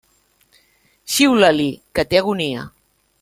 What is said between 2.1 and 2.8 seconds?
té agonia.